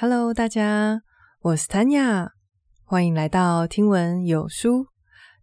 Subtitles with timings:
[0.00, 1.00] Hello，大家，
[1.40, 2.28] 我是 Tanya，
[2.84, 4.86] 欢迎来到听闻有书。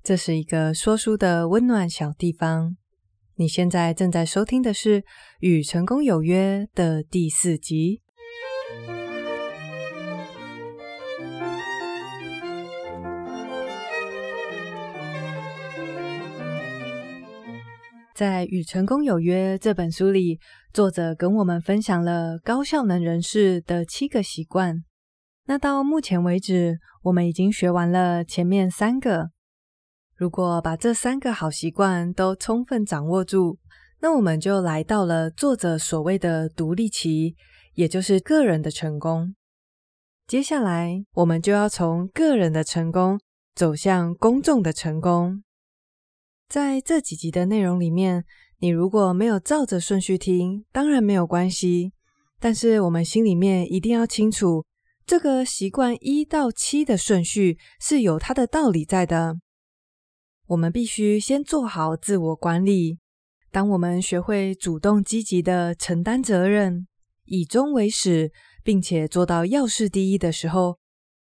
[0.02, 2.78] 这是一个说书的温暖小地方。
[3.36, 5.02] 你现在正在收听的是
[5.42, 8.02] 《与成功有约》的第四集。
[18.14, 20.40] 在《与成功有约》这本书里，
[20.76, 24.84] 作者跟我们分享了高效能人士的七个习惯。
[25.46, 29.30] 那到目前为止，我们已经学完了前面三个。
[30.18, 33.58] 如果把这三个好习惯都充分掌握住，
[34.02, 37.38] 那我们就来到了作者所谓的独立期，
[37.76, 39.34] 也就是个人的成功。
[40.28, 43.18] 接下来，我们就要从个人的成功
[43.54, 45.42] 走向公众的成功。
[46.50, 48.26] 在这几集的内容里面，
[48.60, 51.92] 你如果没有照着顺序听，当然没有关系。
[52.40, 54.66] 但是我们心里面一定要清楚，
[55.06, 59.38] 这个习惯一到七的顺序是有它的道理在的。
[60.48, 63.00] 我们必须先做好自我管理。
[63.52, 66.88] 当我们学会主动积极的承担责任，
[67.24, 68.32] 以终为始，
[68.64, 70.78] 并且做到要事第一的时候，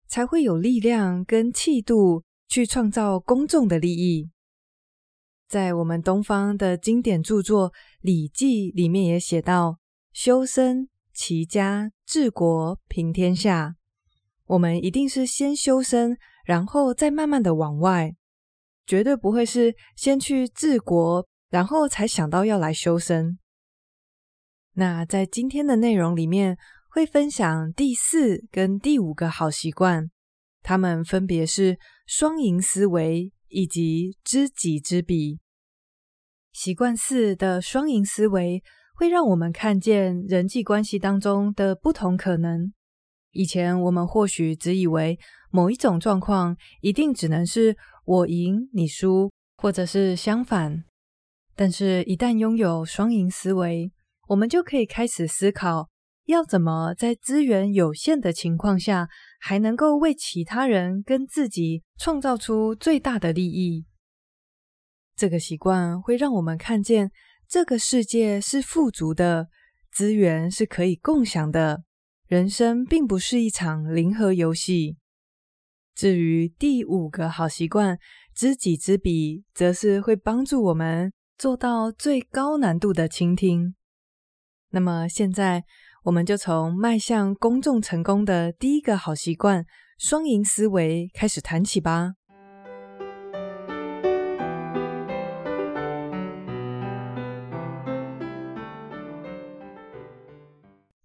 [0.06, 4.30] 才会有力量跟气度去创造公众的利益。
[5.48, 9.78] 在我们东方的经典著作《礼记》里面也写到
[10.12, 13.76] ：“修身、齐家、治国、平天下。”
[14.46, 18.14] 我们一定是先修身，然后再慢慢的往外，
[18.86, 23.38] 绝对不会是先去治国，然后才想到要来修身。
[24.74, 26.58] 那在今天的内容里面，
[26.90, 30.10] 会分享第四跟第五个好习惯，
[30.62, 33.32] 他们分别是双赢思维。
[33.54, 35.38] 以及知己知彼。
[36.52, 38.62] 习惯四的双赢思维
[38.96, 42.72] 会让我们看见人际关系当中的不同可能。
[43.30, 45.18] 以前我们或许只以为
[45.50, 50.84] 某一种状况一定只能是我赢你输，或者是相反。
[51.56, 53.92] 但是，一旦拥有双赢思维，
[54.28, 55.88] 我们就可以开始思考，
[56.26, 59.08] 要怎么在资源有限的情况下，
[59.46, 63.84] 还能够为其他人跟自己创造出最大的利益。
[65.14, 67.10] 这个习惯会让我们看见
[67.46, 69.50] 这个世界是富足的，
[69.92, 71.84] 资源是可以共享的，
[72.26, 74.96] 人生并不是一场零和游戏。
[75.94, 77.98] 至于第五个好习惯，
[78.34, 83.74] 知己知彼，则是会帮助我们做到最高难度的倾听。
[84.70, 85.64] 那么现在。
[86.04, 89.64] 我们就从迈向公众成功的第一个好习惯——
[89.98, 92.12] 双赢思维开始谈起吧。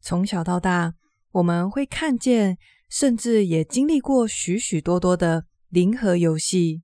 [0.02, 0.96] 从小到大，
[1.32, 2.58] 我们会看见，
[2.90, 6.82] 甚至也经历过许许多多的零和游戏，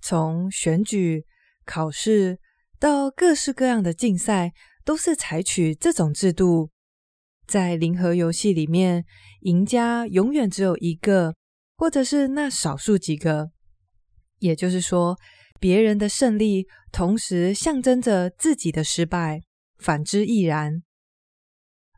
[0.00, 1.26] 从选举、
[1.66, 2.38] 考试
[2.80, 6.70] 到各式各样的竞赛，都是采取这种制度。
[7.48, 9.04] 在零和游戏里面，
[9.40, 11.34] 赢家永远只有一个，
[11.76, 13.50] 或者是那少数几个。
[14.38, 15.16] 也就是说，
[15.58, 19.40] 别人的胜利同时象征着自己的失败，
[19.78, 20.82] 反之亦然。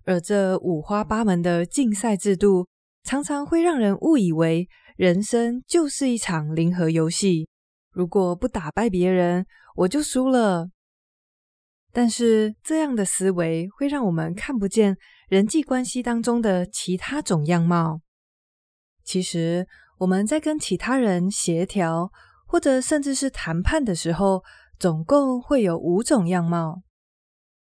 [0.04, 2.68] 而这五花八门的竞赛制度，
[3.02, 7.48] 常常会让人误以为人生就是一场零和游戏。
[7.92, 9.44] 如果不打败别人，
[9.74, 10.70] 我就输了。
[11.92, 14.96] 但是这样的思维会让我们看不见
[15.28, 18.00] 人际关系当中的其他种样貌。
[19.02, 19.66] 其实
[19.98, 22.12] 我们在跟其他人协调，
[22.46, 24.42] 或者甚至是谈判的时候，
[24.78, 26.82] 总共会有五种样貌，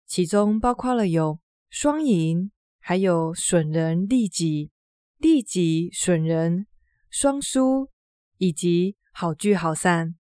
[0.05, 1.39] 其中包括了有
[1.69, 4.71] 双赢，还有损人利己、
[5.17, 6.67] 利己损人、
[7.09, 7.89] 双输，
[8.37, 10.15] 以及好聚好散。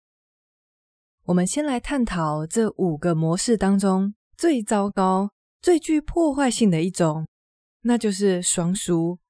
[1.27, 7.29] 我们先来探讨这五个模式当中最糟糕、最具破坏性的一种，
[7.83, 9.21] 那就是双输。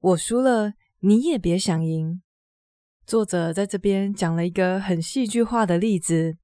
[0.00, 2.22] 我输了，你也别想赢。
[3.06, 6.38] 作者在这边讲了一个很戏剧化的例子。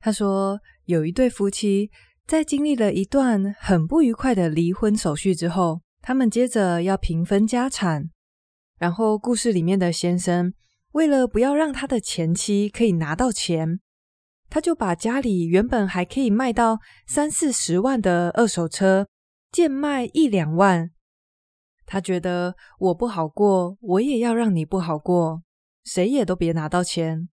[0.00, 1.90] 他说，有一对夫妻
[2.26, 8.10] 在经历了一段很不愉快的离婚手续之后，他们接着要平分家产。
[8.78, 10.52] 然后，故事里面的先生，
[10.92, 13.80] 为了不要让他的前妻可以拿到钱，
[14.48, 19.06] 他就把家里原本还可以卖到三四十万的二手车
[19.52, 20.90] 贱卖一两万。
[21.84, 25.42] 他觉得我不好过，我也要让你不好过，
[25.84, 27.28] 谁也都别拿到钱。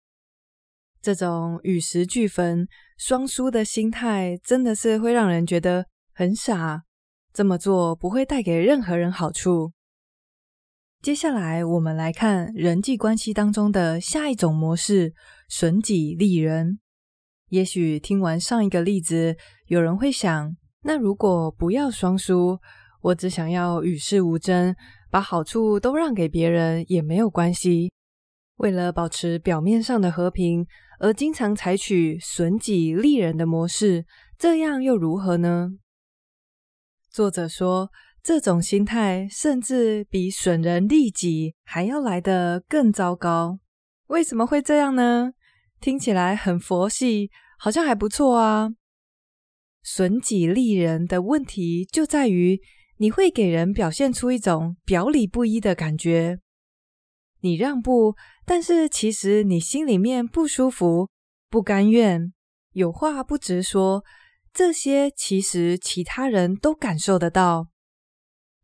[1.03, 2.67] 这种与石俱焚、
[2.97, 6.85] 双输的心态，真的是会让人觉得很傻。
[7.33, 9.74] 这么做不会带给任何人好处，
[11.05, 15.13] 接下来，我们来看人际关系当中的下一种模式——
[15.51, 16.79] 损己利人。
[17.51, 19.37] 也许听完上一个例子，
[19.67, 22.59] 有人会想：那如果不要双输，
[23.03, 24.75] 我只想要与世无争，
[25.11, 27.93] 把好处都让给别人也没有关系。
[28.57, 30.67] 为了保持表面上的和平，
[31.01, 34.07] 而经常采取损己利人的模式，
[34.39, 35.69] 这样又如何呢？
[37.11, 37.91] 作者说，
[38.25, 43.59] 这种心态甚至比损人利己还要来得更糟糕。
[44.07, 45.33] 为什么会这样呢？
[45.79, 48.71] 听起来很佛系，好像还不错啊。
[49.83, 52.63] 损己利人的问题就在于，
[52.97, 56.39] 你会给人表现出一种表里不一的感觉。
[57.41, 58.15] 你让步，
[58.47, 61.11] 但是其实你心里面不舒服、
[61.51, 62.33] 不甘愿，
[62.73, 64.03] 有话不直说，
[64.51, 67.69] 这些其实其他人都感受得到。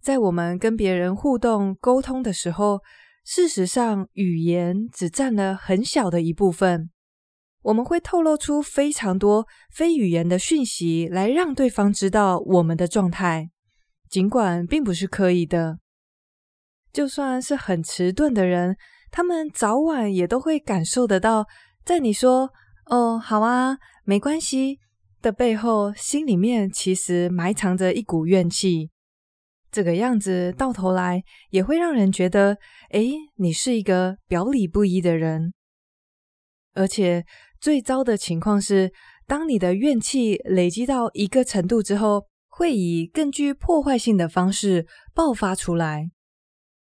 [0.01, 2.81] 在我们跟别人互动沟通的时候，
[3.25, 6.91] 事实上语言只占了很小的一部分，
[7.63, 13.51] 我们会透露出非常多非语言的讯息来让对方知道我们的状态，
[14.09, 15.79] 尽管并不是刻意的。
[16.93, 18.77] 就算是很迟钝的人，
[19.11, 21.47] 他们早晚也都会感受得到，
[21.85, 22.51] 在你说
[22.91, 24.79] “哦，好啊，没关系”
[25.21, 28.91] 的背后，心里面其实埋藏着一股怨气。
[29.71, 32.57] 这个样子到头来也会让人觉得，
[32.91, 35.53] 诶，你是一个表里不一的人。
[36.75, 37.25] 而且
[37.61, 38.93] 最糟的情况是，
[39.27, 46.11] 当你的怨气累积到一个程度之后，会以更具破坏性的方式爆发出来。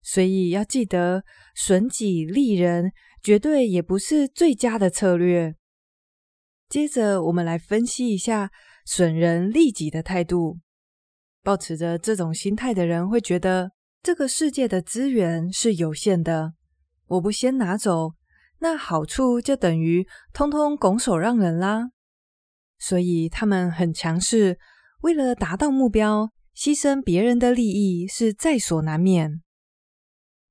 [0.02, 1.24] 所以要记得，
[1.56, 2.92] 损己利人
[3.24, 5.56] 绝对也不是最佳的策略。
[6.70, 8.52] 接着，我们来分析一下
[8.86, 10.60] 损人利己的态度。
[11.46, 13.70] 抱持着这种心态的人会觉得，
[14.02, 16.56] 这个世界的资源是有限的，
[17.06, 18.14] 我不先拿走，
[18.62, 21.92] 那好处就等于通通拱手让人啦。
[22.80, 24.58] 所以他们很强势，
[25.02, 29.44] 为了达到目标，牺牲别人的利益是在所难免。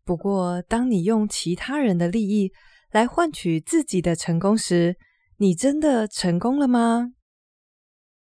[0.04, 2.52] 不过，当你用其他人的利益
[2.92, 4.96] 来换取自己的成功时，
[5.38, 7.10] 你真的成功了吗？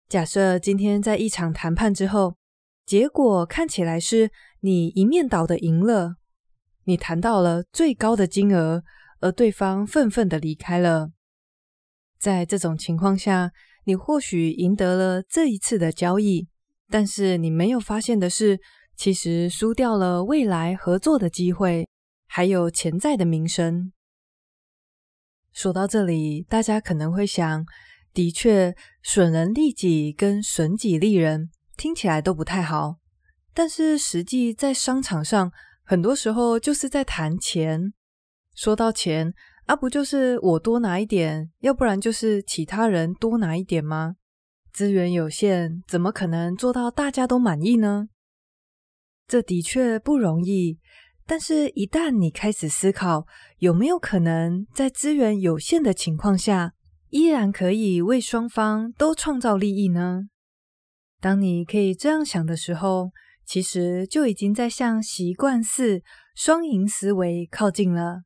[0.07, 2.37] 假设今天在一场谈判之后，
[2.85, 6.15] 结果看起来是你一面倒的赢了，
[6.83, 8.83] 你谈到了最高的金额，
[9.21, 11.11] 而对方愤愤的离开了。
[12.19, 13.51] 在这种情况下，
[13.85, 16.47] 你或许赢得了这一次的交易，
[16.89, 18.59] 但是你没有发现的是，
[18.95, 21.87] 其实输掉了未来合作的机会，
[22.27, 23.91] 还有潜在的名声。
[25.51, 27.65] 说到这里，大家可能会想：
[28.13, 32.97] 的确，损人利己跟损己利人听起来都不太好，
[33.53, 35.51] 但是实际在商场上，
[35.83, 37.93] 很多时候就是在谈钱。
[38.55, 39.33] 说到钱，
[39.65, 44.15] 啊，不就是我多拿一点，要不然就是其他人多拿一点吗？
[44.71, 48.07] 资源有限，怎么可能做到大家都满意呢？
[49.27, 50.79] 这的确不容易，
[51.25, 53.25] 但是，一旦你开始思考，
[53.59, 56.73] 有没有可能在资源有限的情况下，
[57.09, 60.23] 依然可以为双方都创造利益呢？
[61.23, 63.11] 当你可以这样想的时候，
[63.45, 66.01] 其实就已经在向习惯四
[66.35, 68.23] 双赢思维靠近了。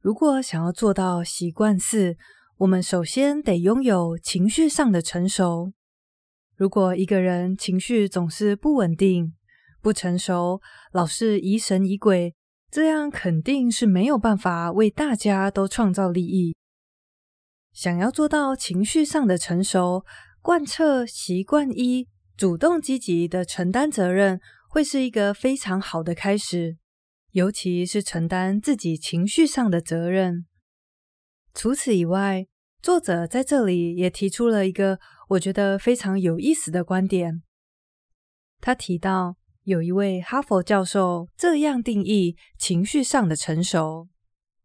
[0.00, 2.16] 如果想要做到习惯四，
[2.56, 5.74] 我们首先得拥有情绪上的成熟。
[6.56, 9.34] 如果一个人情绪总是不稳定，
[9.82, 12.34] 不成熟，老是疑神疑鬼，
[12.70, 16.56] 这样肯定是没有办法为大家都创造利益。
[17.74, 20.04] 想要做到情绪上的成熟，
[20.40, 26.76] 贯彻习惯一，主动积极的承担责任，会是一个非常好的开始。
[27.32, 30.46] 尤其是承担自己情绪上的责任。
[31.54, 32.46] 除此以外，
[32.82, 37.42] 作者在这里也提出了一个我觉得非常有意思的观点。
[38.60, 44.08] 他提到，有一位哈佛教授这样定义情绪上的成熟。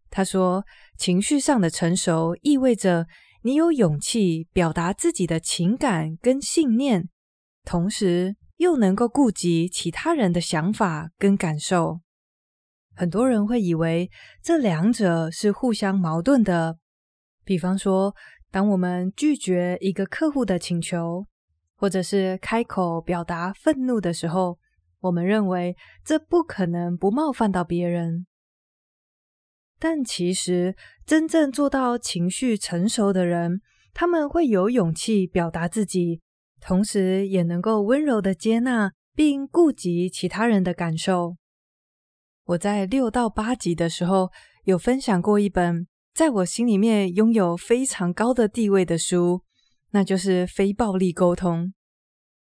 [0.09, 0.63] 他说，
[0.97, 3.07] 情绪上的成熟意味着
[3.45, 7.09] 你有勇气表达自己的情感跟信念，
[7.65, 11.99] 同时又能够顾及其他人的想法跟感受。
[12.95, 14.09] 很多人会以为
[14.41, 16.77] 这两者是互相矛盾的。
[17.43, 18.15] 比方说，
[18.49, 21.25] 当我们拒绝一个客户的请求，
[21.75, 24.57] 或者是开口表达愤怒的时候，
[25.01, 28.25] 我们认为这不可能不冒犯到别人，
[29.83, 33.59] 但其实真正做到情绪成熟的人，
[33.93, 36.21] 他们会有勇气表达自己，
[36.61, 41.35] 同时也能够温柔的接纳并顾及其他人的感受。
[42.45, 44.29] 我在六到八集的时候
[44.63, 49.41] 有分享过一本在我心里面拥有非常高的地位的书，
[49.91, 51.65] 那就是《非暴力沟通》。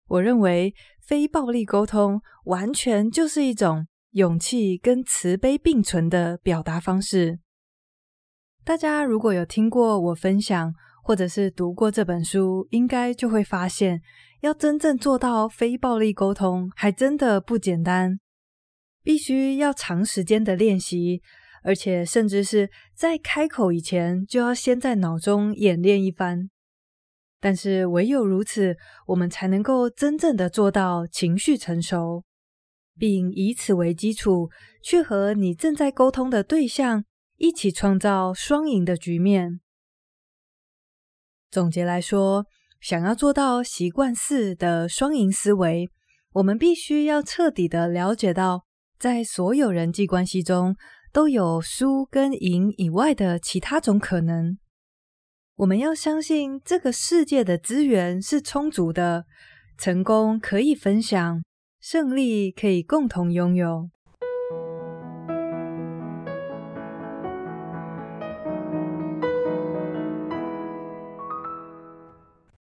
[0.08, 3.86] 我认为非暴力沟通完全就是一种
[4.16, 7.38] 勇气跟慈悲并存的表达方式。
[8.64, 10.72] 大家如果有听过我分享，
[11.04, 14.00] 或者是读过这本书，应该就会发现，
[14.40, 18.18] 要真正做到非暴力沟通，还真的不简单，
[19.02, 21.20] 必须要长时间的练习，
[21.62, 26.48] 而且甚至是在开口以前，就要先在脑中演练一番。
[27.38, 32.24] 但是唯有如此，我们才能够真正的做到情绪成熟，
[32.98, 34.50] 并以此为基础，
[34.82, 37.04] 去和你正在沟通的对象
[37.36, 39.60] 一起创造双赢的局面。
[41.50, 42.46] 总结来说，
[42.80, 45.88] 想要做到习惯四的双赢思维，
[46.32, 48.64] 我们必须要彻底的了解到，
[48.98, 50.76] 在所有人际关系中，
[51.12, 54.58] 都有输跟赢以外的其他种可能。
[55.56, 59.24] 我们要相信这个世界的资源是充足的，
[59.78, 61.42] 成功可以分享，
[61.88, 63.88] 胜利可以共同拥有。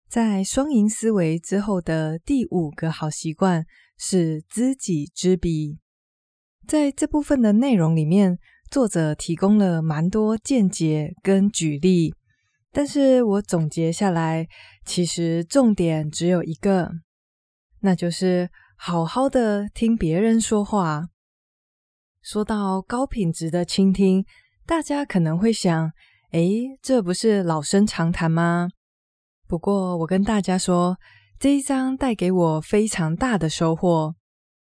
[0.08, 3.66] 在双赢思维之后的第五个好习惯
[3.98, 5.80] 是知己知彼。
[6.68, 8.38] 在这部分的内容里面，
[8.70, 12.14] 作者提供了蛮多见解跟举例。
[12.72, 14.48] 但是我总结下来，
[14.86, 16.92] 其实重点只有一个，
[17.80, 18.52] 那就是
[18.82, 21.10] 好好的听别人说话。
[22.22, 24.26] 说到高品质的倾听，
[24.66, 25.92] 大家可能会想，
[26.32, 28.70] 诶，这不是老生常谈吗？
[29.50, 30.98] 不过我跟大家说，
[31.38, 34.16] 这一章带给我非常大的收获，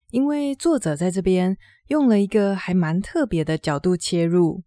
[0.10, 1.56] 因为作者在这边
[1.90, 4.64] 用了一个还蛮特别的角度切入，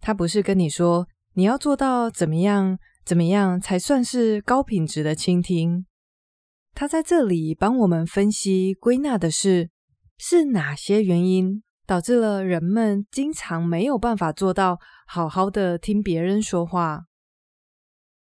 [0.00, 2.78] 他不是跟你说，你要做到怎么样？
[3.04, 5.84] 怎么样才算是高品质的倾听？
[6.76, 9.70] 他在这里帮我们分析归纳的是，
[10.18, 17.06] 是哪些原因导致了人们经常没有办法做到好好的听别人说话。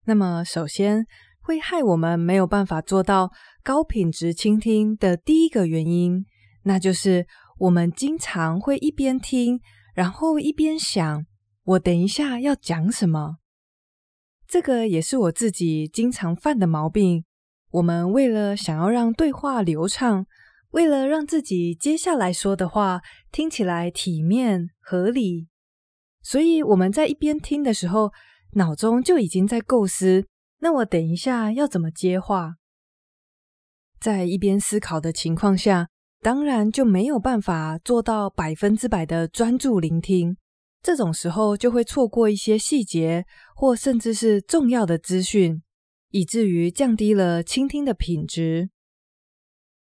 [0.05, 1.07] 那么，首先
[1.41, 3.31] 会害我们没有办法做到
[3.63, 6.23] 高品质倾听的第一个原因，
[6.61, 7.25] 那就是
[7.57, 9.59] 我们经常会一边听，
[9.95, 11.25] 然后一边想。
[11.63, 13.37] 我等一下要讲什么？
[14.47, 17.25] 这个也是我自己经常犯的毛病。
[17.71, 20.25] 我们为了想要让对话流畅，
[20.71, 25.47] 为了让自己接下来说的话听起来体面合理，
[26.21, 28.11] 所以我们在一边听的时候，
[28.53, 30.25] 脑中就已经在构思：
[30.59, 32.55] 那我等一下要怎么接话？
[33.99, 35.89] 在一边思考的情况下，
[36.21, 40.37] 当然就没有办法做到百分之百的专注聆听。
[40.83, 45.61] 这种时候就会错过一些细节，或甚至是重要的资讯，
[46.09, 48.69] 以至于降低了倾听的品质。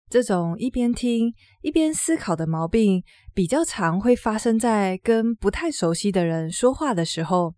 [0.08, 3.02] 这种一边听一边思考的毛病，
[3.34, 7.54] 比较常会发生在跟不太熟悉的人说话的时候，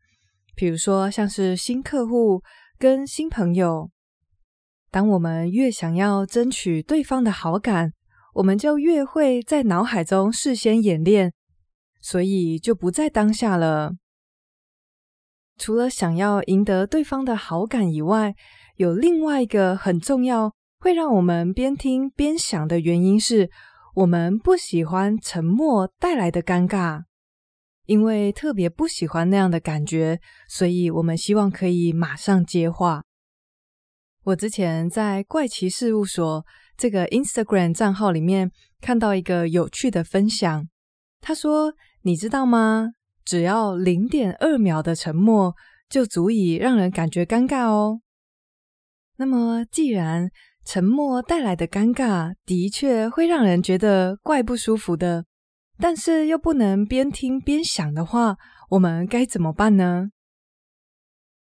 [0.55, 2.43] 比如说像是新客户
[2.79, 3.91] 跟新朋友。
[4.91, 7.93] 当我们越想要争取对方的好感，
[8.35, 11.33] 我们就越会在脑海中事先演练。
[12.01, 13.97] 所以就不在当下了。
[15.59, 18.35] 除了想要赢得对方的好感以外，
[18.77, 23.51] 有另外一个很重要，会让我们边听边想的原因是，
[23.95, 27.03] 我们不喜欢沉默带来的尴尬，
[27.87, 33.03] 因为特别不喜欢那样的感觉，所以我们希望可以马上接话。
[34.25, 36.47] 我之前在怪奇事务所
[36.77, 38.51] 这个 Instagram 账号里面
[38.81, 40.69] 看到一个有趣的分享，
[41.21, 41.75] 他说。
[42.03, 42.93] 你知道吗？
[43.29, 45.55] 只要零点二秒的沉默，
[45.91, 48.01] 就足以让人感觉尴尬哦。
[49.17, 50.31] 那么，既然
[50.65, 55.27] 沉默带来的尴尬的确会让人觉得怪不舒服的，
[55.79, 58.39] 但是又不能边听边想的话，
[58.71, 60.09] 我们该怎么办呢？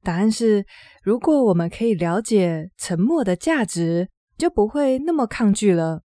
[0.03, 0.65] 答案是：
[1.01, 6.01] 如果我们可以了解沉默的价值，就不会那么抗拒了。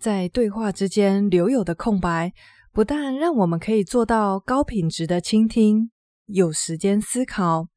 [0.00, 2.32] 在对话之间留有的空白。
[2.72, 5.90] 不但让我们可以做到高品质的倾听，
[6.26, 7.68] 有时间思考，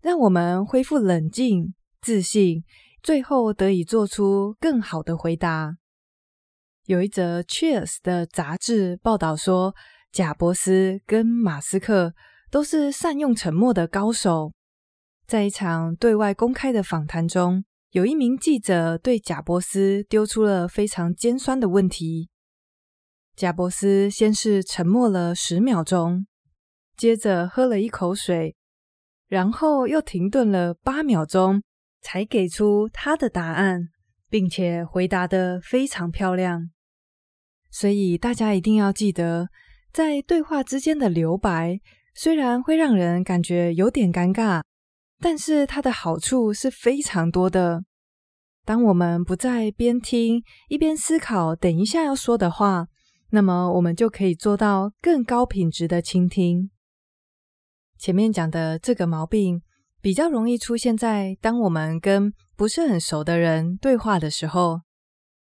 [0.00, 2.64] 让我们恢复冷静、自信，
[3.02, 5.76] 最后得以做出更好的回答。
[6.86, 9.74] 有一则《Cheers》的杂志报道说，
[10.10, 12.14] 贾伯斯跟马斯克
[12.50, 14.52] 都是善用沉默的高手。
[15.26, 22.30] 在一场对外公开的访谈中，有一名记者对贾伯斯丢出了非常尖酸的问题。
[23.38, 26.26] 贾伯斯先是沉默了十秒钟，
[26.96, 28.56] 接着喝了一口水，
[29.28, 31.62] 然后又停顿了八秒钟，
[32.00, 33.90] 才给出他的答案，
[34.28, 36.68] 并且回答的非常漂亮。
[37.70, 39.46] 所以大家一定要记得，
[39.92, 41.78] 在对话之间的留白，
[42.16, 44.64] 虽然会让人感觉有点尴尬，
[45.20, 47.84] 但是它的好处是非常多的。
[48.64, 52.88] 当我们不再边听一边思考，等一下要说的话，
[53.30, 56.70] 那么我们就可以做到更高品质的倾听。
[57.98, 59.62] 前面讲的这个毛病
[60.00, 64.80] 比较容易出现在当我们跟不是很熟的人对话的时候。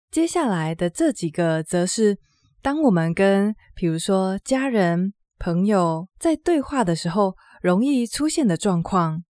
[0.09, 2.17] 接下来的这几个则是
[2.61, 9.23] 当我们跟比如说家人、朋友在对话的时候容易出现的状况，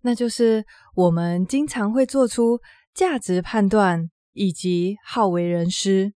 [0.00, 2.58] 那就是我们经常会做出
[2.94, 6.14] 价值判断以及好为人师。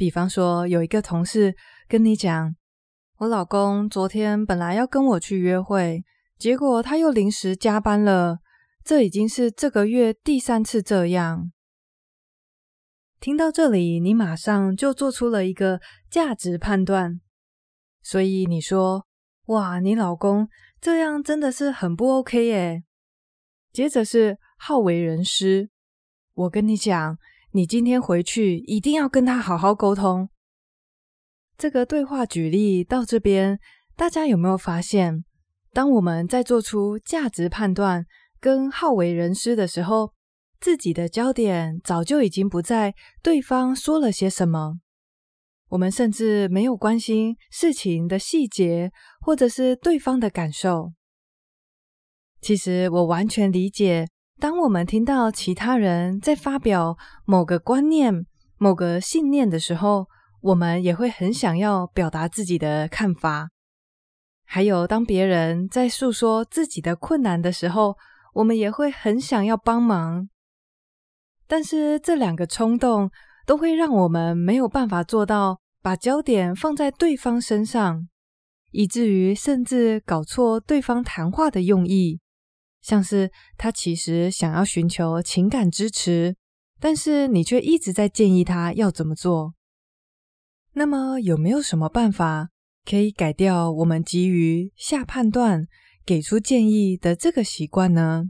[0.00, 1.54] 比方说，有一个同事
[1.86, 2.56] 跟你讲
[3.20, 6.02] ：“我老公昨天本来要跟我去约会，
[6.38, 8.38] 结果他又临时加班了。
[8.82, 11.52] 这已经是这个月第三次这样。”
[13.20, 17.20] 听到这里，你马上就做出了一个价值判断，
[18.00, 19.04] 所以你说
[19.48, 20.48] ：“哇，你老公
[20.80, 22.84] 这样真的是很不 OK 耶。”
[23.70, 25.68] 接着是好为人师，
[26.32, 27.18] 我跟你讲。
[27.52, 30.28] 你今天回去一定要跟他好好沟通。
[31.58, 33.58] 这个对话举例到这边，
[33.96, 35.24] 大家有没有发现，
[35.72, 38.06] 当我们在做出价值判断
[38.38, 40.14] 跟好为人师的时候，
[40.60, 44.78] 自己的焦点早就已经不在对方说了些什么，
[45.70, 50.92] 我们甚至没有关心事情的细节或者是对方的感受。
[52.40, 54.06] 其实我完全理解。
[54.40, 58.24] 当我们听到其他人在发表某个观念、
[58.56, 60.06] 某个信念的时候，
[60.40, 63.50] 我们也会很想要表达自己的看法。
[64.46, 67.96] 还有，当别人在诉说自己的困难的时候，
[68.32, 70.30] 我们也会很想要帮忙。
[71.46, 73.10] 但是，这两个冲动
[73.44, 78.08] 都会让我们没有办法做到把焦点放在对方身上，
[78.70, 82.20] 以至于甚至搞错对方谈话的用意。
[82.80, 86.36] 像是他其实想要寻求情感支持，
[86.78, 89.54] 但是你却一直在建议他要怎么做。
[90.72, 92.48] 那么有没有什么办法
[92.84, 95.66] 可以改掉我们急于下判断、
[96.06, 98.24] 给出建议的这个习惯呢？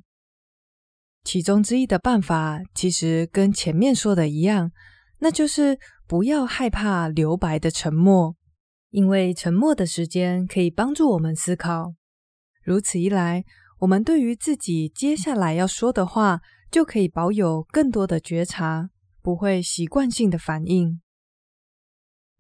[1.23, 4.73] 其中之一的办法其实跟前面说的一样，
[5.19, 8.35] 那就是不要害怕留白的沉默，
[8.89, 11.95] 因为沉默的时间可以帮助我们思考。
[12.65, 13.45] 如此一来，
[13.81, 16.41] 我们对于自己接下来要说的话，
[16.71, 18.91] 就可以保有更多的觉察，
[19.23, 21.01] 不会习惯性的反应。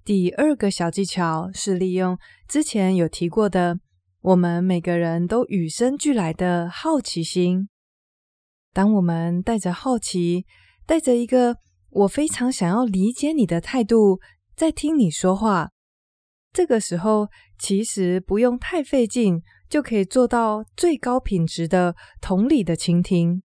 [0.04, 3.80] 第二个小技巧是利用之前有提过的，
[4.20, 7.70] 我们每个人都与生俱来的好奇心。
[8.74, 10.44] 当我们带着好奇，
[10.84, 11.56] 带着一个
[11.88, 14.20] 我非常想要理解你的态度，
[14.54, 15.70] 在听你说话，
[16.52, 19.40] 这个时候其实不用太费劲。
[19.70, 23.42] 就可以做到最高品质的同理的倾听。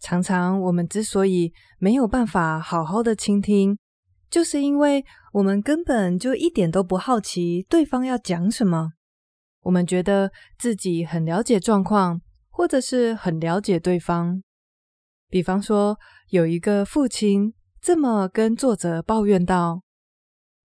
[0.00, 3.76] 常常我们之所以没有办法好好的倾听，
[4.30, 8.92] 就是因为我们根本就一点都不好奇对方要讲什么。
[9.62, 14.42] 我们觉得自己很了解状况，或者是很了解对方。
[15.28, 15.98] 比方说，
[16.30, 19.82] 有一个父亲这么跟作者抱怨道：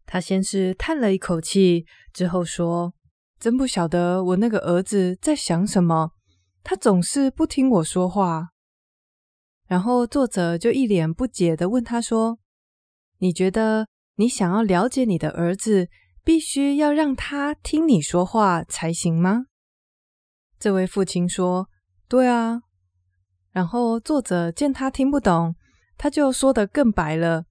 [0.06, 2.94] 他先是叹了一口气，之后说。
[3.40, 6.12] 真不晓得我那个儿子在想什么，
[6.64, 8.50] 他总是不听我说话。
[9.68, 12.40] 然后作者就一脸不解地问他说
[13.20, 15.90] ：“你觉得你想要了解你的儿子，
[16.24, 19.46] 必须要让他听你说话才行吗？”
[20.58, 21.70] 这位父亲说
[22.08, 22.62] ：“对啊。”
[23.52, 25.56] 然后作者见他听不懂，
[25.98, 27.46] 他就说得更白了。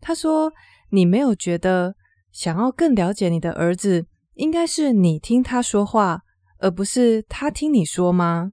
[0.00, 0.52] 他说
[0.90, 1.96] ：“你没有觉得
[2.30, 6.20] 想要更了解你的儿子？”应该是你听他说话，
[6.58, 8.52] 而不是他听你说吗？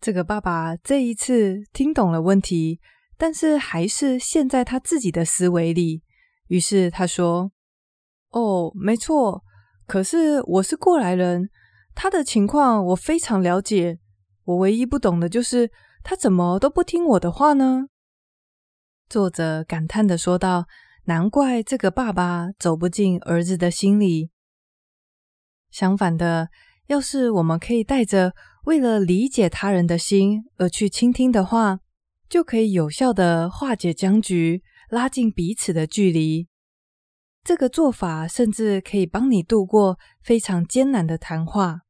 [0.00, 2.80] 这个爸爸这一次听懂了问题，
[3.16, 6.02] 但是还是陷在他自己的思维里。
[6.48, 7.52] 于是他说
[8.30, 9.44] ：“哦，没错，
[9.86, 11.48] 可是我是过来人，
[11.94, 14.00] 他的情况我非常了解。
[14.44, 15.70] 我唯一不懂的就是
[16.02, 17.86] 他怎么都不听我的话呢？”
[19.08, 20.66] 作者感叹的说道
[21.06, 24.30] ：“难怪这个爸爸走不进儿子的心里。”
[25.70, 26.48] 相反的，
[26.86, 31.80] 要是我们可以带着为了理解他人的心而去倾听的话，
[32.28, 36.48] 就可以有效的化解僵局，拉近彼此的距离。
[37.42, 41.80] 这个做法甚至可以帮你度过非常艰难的谈话。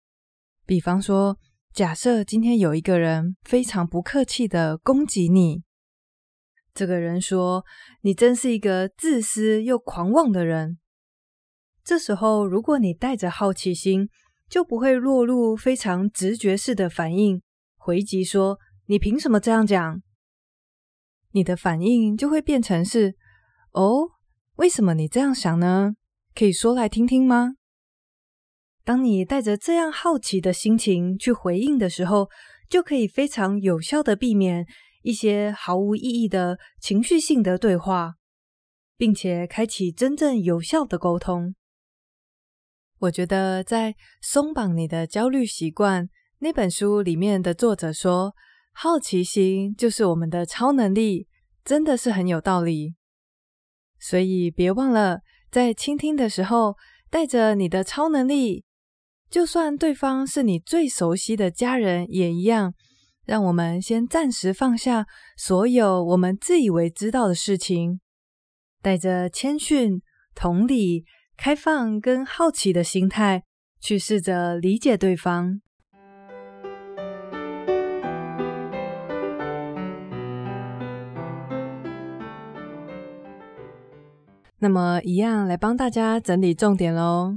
[0.64, 1.38] 比方说，
[1.74, 5.64] 假设今天有一个人非常不客气的攻击你，
[6.72, 7.64] 这个人说
[8.02, 10.78] ：“你真是一个自私又狂妄的人。”
[11.90, 14.08] 这时候，如果你带着好奇心，
[14.48, 17.42] 就不会落入非常直觉式的反应，
[17.76, 20.00] 回击说：“你凭什么这样讲？”
[21.34, 23.16] 你的反应就会变成是
[23.74, 24.08] ：“哦。”
[24.54, 25.96] 为什么你这样想呢？
[26.32, 27.54] 可以说来听听吗？
[28.84, 32.28] 当你带着这样好奇的心情去回应的时候，
[32.68, 34.64] 就可以非常有效的避免
[35.02, 38.14] 一些毫无意义的情绪性的对话，
[38.96, 41.56] 并且开启真正有效的沟通。
[43.00, 46.04] 我觉得在《松绑你的焦虑习惯》
[46.40, 48.34] 那本书里面的作者说，
[48.74, 51.26] 好奇心就是我们的超能力，
[51.64, 52.94] 真的是很有道理。
[53.98, 56.76] 所以别忘了，在倾听的时候，
[57.08, 58.64] 带着你的超能力，
[59.30, 62.74] 就算对方是你最熟悉的家人也一样。
[63.24, 65.06] 让我们先暂时放下
[65.38, 68.00] 所有我们自以为知道的事情，
[68.82, 70.02] 带着谦逊、
[70.34, 71.04] 同理、
[71.42, 73.44] 开放跟好奇的心态，
[73.80, 75.62] 去试着理解对方。
[84.58, 87.36] 那么，一样来帮大家整理重点喽。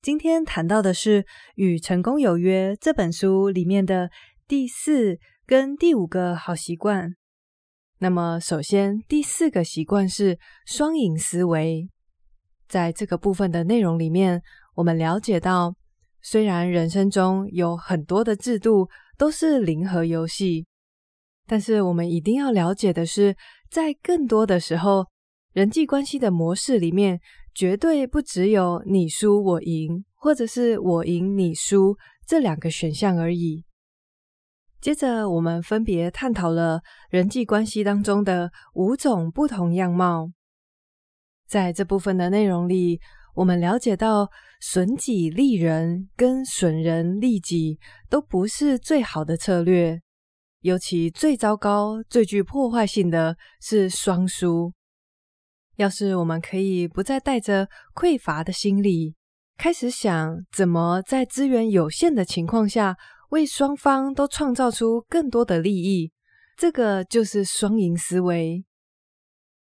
[0.00, 1.22] 今天谈到的是
[1.56, 4.10] 《与成功有约》这本书里面的
[4.48, 7.14] 第四跟第五个好习惯。
[7.98, 11.90] 那么，首先第四个习惯是双赢思维。
[12.74, 14.42] 在这个部分的内容里面，
[14.74, 15.76] 我们了解到，
[16.20, 20.66] 虽然人生中有很多的制度都是零和游戏，
[21.46, 23.36] 但是我们一定要了解的是，
[23.70, 25.06] 在更多的时候，
[25.52, 27.20] 人际关系的模式里面，
[27.54, 33.62] 绝对不只有你输我赢，或者是我赢你输这两个选项而已。
[34.80, 40.32] 接着，我们分别探讨了人际关系当中的五种不同样貌。
[41.54, 43.00] 在这部分的内容里，
[43.32, 44.28] 我们了解到
[44.60, 47.78] 损己利人跟损人利己
[48.10, 50.00] 都不是最好的策略，
[50.62, 54.72] 尤其最糟糕、最具破坏性的是双输。
[55.76, 59.14] 要是我们可以不再带着匮乏的心理，
[59.56, 62.96] 开始想怎么在资源有限的情况下，
[63.30, 66.10] 为双方都创造出更多的利益，
[66.56, 68.64] 这个就是双赢思维。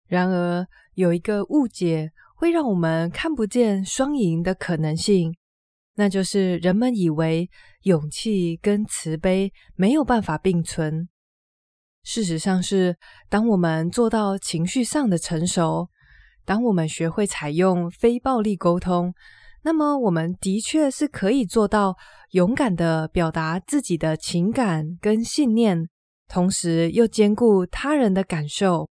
[0.07, 5.35] 然而，有一个误解会让我们看不见双赢的可能性，
[5.95, 7.49] 那就是人们以为
[7.83, 11.09] 勇气跟慈悲没有办法并存。
[12.03, 12.97] 事实上是，
[13.29, 15.89] 当我们做到情绪上的成熟，
[16.45, 19.15] 当我们学会采用非暴力沟通，
[19.63, 21.97] 那么我们的确是可以做到
[22.33, 25.89] 勇敢的表达自己的情感跟信念，
[26.29, 28.87] 同时又兼顾他人的感受。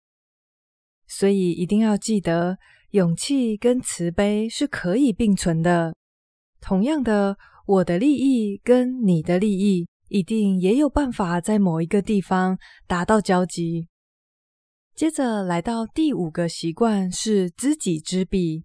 [1.12, 2.58] 所以一定要记得，
[2.92, 5.94] 勇气跟慈悲是可以并存的。
[6.62, 13.90] 同样的，我的利益跟你的利益，一定也有办法在某一个地方达到交集。
[14.96, 18.64] 接着来到第五个习惯是知己知彼。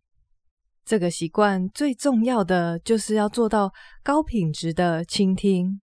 [0.84, 3.72] 这个习惯最重要的就是要做到
[4.04, 5.80] 高品质的倾听。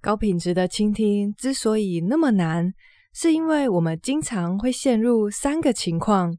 [0.00, 2.72] 高品质的倾听之所以那么难，
[3.16, 6.36] 是因为我们经常会陷入三个情况：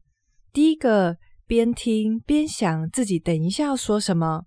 [0.52, 1.16] 第一个，
[1.48, 4.42] 边听边想自己等一下要说什么；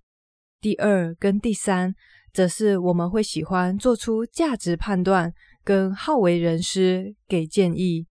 [0.60, 1.94] 第二跟第三，
[2.34, 5.32] 则是我们会喜欢做出价值判断，
[5.64, 8.06] 跟好为人师给建议。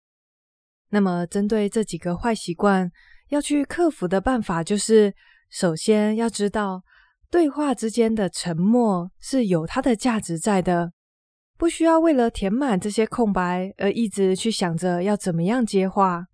[0.92, 2.90] 那么，针对这几个坏习惯，
[3.28, 5.14] 要去克服的办法就是：
[5.50, 6.84] 首先要知道，
[7.30, 10.94] 对话之间的沉默是有它的价值在的，
[11.58, 16.26] 不需要为了填满这些空白而一直去想着要怎么样接话。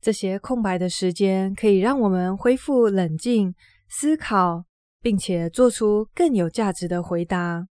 [0.00, 3.54] 这些空白的时间可以让我们恢复冷静、
[3.88, 4.64] 思考，
[5.00, 7.66] 并且做出更有价值的回答，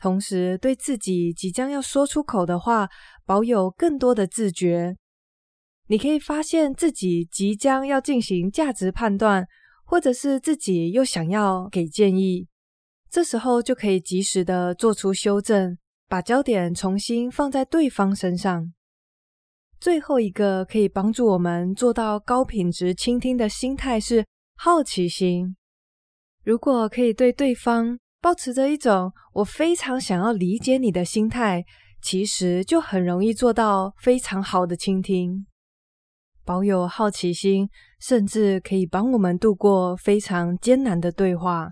[0.00, 2.88] 同时对自己即将要说出口的话
[3.24, 4.96] 保有更多的自觉。
[5.86, 9.46] 你可以发现自己即将要进行价值判断，
[9.84, 12.48] 或者是自己又想要给建议，
[13.08, 15.78] 这时候就可以及时的做出修正，
[16.14, 18.72] 把焦点重新放在对方身上。
[19.80, 24.24] 最后一个可以帮助我们做到高品质倾听的心态是
[24.56, 25.56] 好奇心。
[26.44, 31.64] 如果可以对对方保持着一种我非常想要理解你的心态，
[32.00, 35.44] 其实就很容易做到非常好的倾听。
[36.44, 41.68] 保有好奇心，甚至可以帮我们度过非常艰难的对话。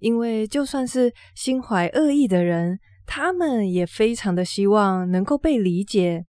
[0.00, 6.26] 因为就算是心怀恶意的人，他们也非常的希望能够被理解。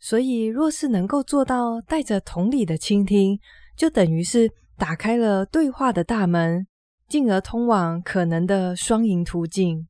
[0.00, 3.38] 所以，若是能够做到带着同理的倾听，
[3.76, 6.66] 就等于是打开了对话的大门，
[7.08, 9.88] 进而通往可能的双赢途径。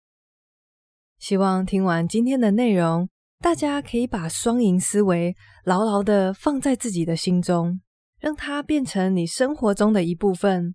[1.18, 3.08] 希望听完今天的内容，
[3.40, 7.80] 大家可以把双赢思维牢牢的放在自己的心中，
[8.18, 10.74] 让它变成你生活中的一部分，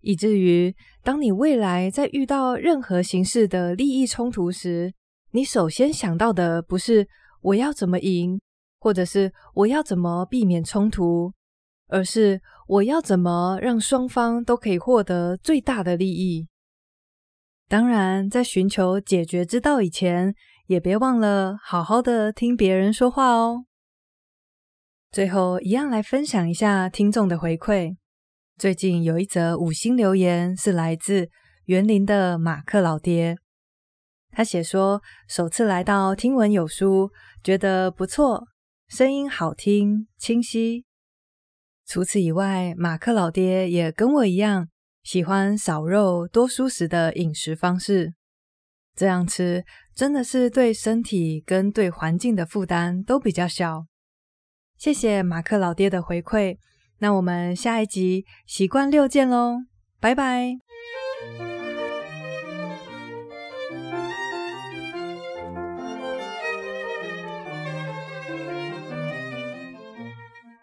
[0.00, 4.92] 以至于当你未来在遇到任何形式的利益冲突时，
[5.32, 7.06] 你首先想到的不是
[7.42, 8.40] 我要怎么赢，
[8.80, 11.32] 或者是我要怎么避免冲突，
[11.88, 16.46] 而是我要怎么让双方都可以获得最大的利益。
[17.68, 20.34] 当然，在寻求解决之道以前，
[20.66, 23.64] 也别忘了好好的听别人说话哦。
[25.12, 27.99] 最后，一样来分享一下听众的回馈。
[28.60, 31.30] 最近有一则五星留言是来自
[31.64, 33.38] 园林的马克老爹，
[34.32, 37.10] 他写说首次来到听闻有书，
[37.42, 38.46] 觉得不错，
[38.86, 40.84] 声音好听清晰。
[41.86, 44.68] 除此以外，马克老爹也跟我一样。
[45.02, 48.12] 喜欢少肉多蔬食的饮食方式，
[48.94, 53.86] 这样吃真的是对身体跟对环境的负担都比较小。
[54.76, 56.58] 谢谢马克老爹的回馈，
[57.00, 59.64] 那我们下一集习惯六见喽
[60.00, 61.49] 拜拜。